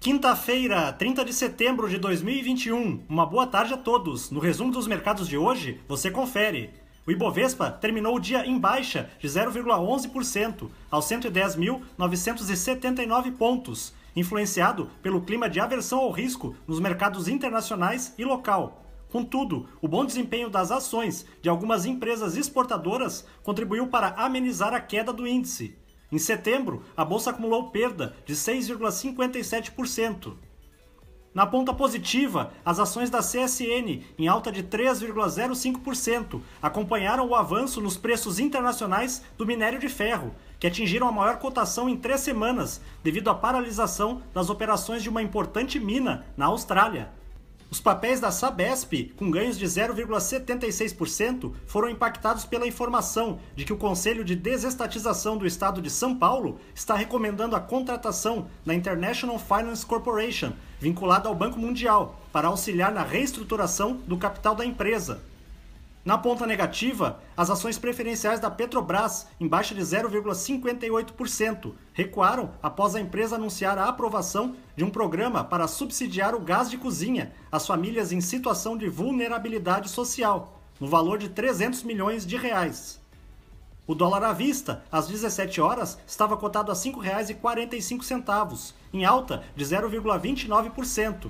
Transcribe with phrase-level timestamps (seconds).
[0.00, 3.02] Quinta-feira, 30 de setembro de 2021.
[3.08, 4.30] Uma boa tarde a todos.
[4.30, 6.70] No resumo dos mercados de hoje, você confere.
[7.04, 15.50] O Ibovespa terminou o dia em baixa de 0,11% aos 110.979 pontos, influenciado pelo clima
[15.50, 18.84] de aversão ao risco nos mercados internacionais e local.
[19.08, 25.12] Contudo, o bom desempenho das ações de algumas empresas exportadoras contribuiu para amenizar a queda
[25.12, 25.76] do índice.
[26.10, 30.34] Em setembro, a bolsa acumulou perda de 6,57%.
[31.34, 37.98] Na ponta positiva, as ações da CSN, em alta de 3,05%, acompanharam o avanço nos
[37.98, 43.28] preços internacionais do minério de ferro, que atingiram a maior cotação em três semanas, devido
[43.28, 47.17] à paralisação das operações de uma importante mina na Austrália.
[47.70, 53.76] Os papéis da Sabesp, com ganhos de 0,76%, foram impactados pela informação de que o
[53.76, 59.84] Conselho de Desestatização do Estado de São Paulo está recomendando a contratação da International Finance
[59.84, 65.20] Corporation, vinculada ao Banco Mundial, para auxiliar na reestruturação do capital da empresa.
[66.08, 73.00] Na ponta negativa, as ações preferenciais da Petrobras, em baixa de 0,58%, recuaram após a
[73.00, 78.10] empresa anunciar a aprovação de um programa para subsidiar o gás de cozinha às famílias
[78.10, 82.98] em situação de vulnerabilidade social, no valor de 300 milhões de reais.
[83.86, 89.62] O dólar à vista, às 17 horas, estava cotado a R$ 5,45, em alta de
[89.62, 91.28] 0,29%,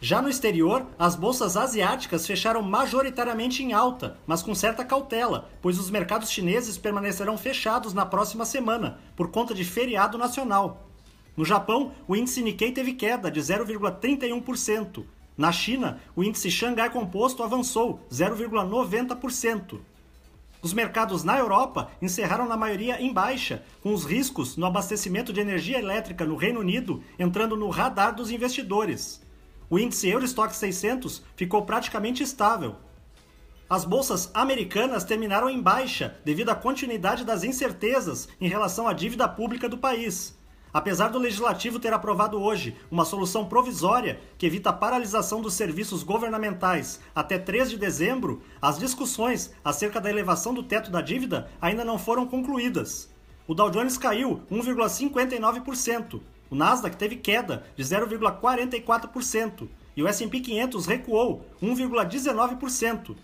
[0.00, 5.76] já no exterior, as bolsas asiáticas fecharam majoritariamente em alta, mas com certa cautela, pois
[5.76, 10.88] os mercados chineses permanecerão fechados na próxima semana, por conta de feriado nacional.
[11.36, 15.04] No Japão, o índice Nikkei teve queda de 0,31%.
[15.36, 19.80] Na China, o índice Xangai Composto avançou 0,90%.
[20.62, 25.40] Os mercados na Europa encerraram na maioria em baixa, com os riscos no abastecimento de
[25.40, 29.26] energia elétrica no Reino Unido entrando no radar dos investidores
[29.70, 32.76] o índice Eurostock 600 ficou praticamente estável.
[33.68, 39.28] As bolsas americanas terminaram em baixa devido à continuidade das incertezas em relação à dívida
[39.28, 40.38] pública do país.
[40.72, 46.02] Apesar do legislativo ter aprovado hoje uma solução provisória que evita a paralisação dos serviços
[46.02, 51.84] governamentais até 3 de dezembro, as discussões acerca da elevação do teto da dívida ainda
[51.84, 53.10] não foram concluídas.
[53.46, 56.20] O Dow Jones caiu 1,59%,
[56.50, 63.16] o Nasdaq teve queda de 0,44% e o S&P 500 recuou 1,19%.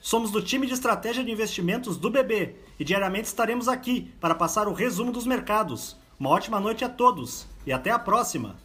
[0.00, 4.66] Somos do time de estratégia de investimentos do BB e diariamente estaremos aqui para passar
[4.66, 5.96] o resumo dos mercados.
[6.18, 8.56] Uma ótima noite a todos e até a próxima!